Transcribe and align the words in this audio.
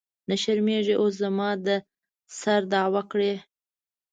نه 0.29 0.35
شرمېږې 0.41 0.95
اوس 1.01 1.13
زما 1.23 1.49
د 1.65 1.67
سر 2.39 2.61
دعوه 2.71 3.01
کړې. 3.11 3.33